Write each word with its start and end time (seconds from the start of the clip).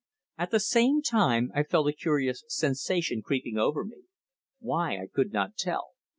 At 0.39 0.49
the 0.49 0.59
same 0.59 1.03
time 1.03 1.51
I 1.53 1.61
felt 1.61 1.87
a 1.87 1.93
curious 1.93 2.43
sensation 2.47 3.21
creeping 3.21 3.59
over 3.59 3.85
me. 3.85 4.05
Why 4.57 4.95
I 4.99 5.05
could 5.05 5.31
not 5.31 5.57
tell. 5.57 5.89